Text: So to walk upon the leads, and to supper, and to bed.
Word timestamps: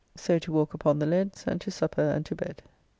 So 0.17 0.39
to 0.39 0.51
walk 0.51 0.73
upon 0.73 0.97
the 0.97 1.05
leads, 1.05 1.45
and 1.45 1.61
to 1.61 1.69
supper, 1.69 2.01
and 2.01 2.25
to 2.25 2.33
bed. 2.33 2.63